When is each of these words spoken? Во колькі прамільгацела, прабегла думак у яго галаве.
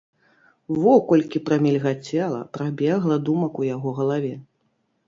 Во 0.85 0.95
колькі 1.11 1.43
прамільгацела, 1.49 2.41
прабегла 2.59 3.23
думак 3.29 3.53
у 3.65 3.71
яго 3.75 3.89
галаве. 4.01 4.35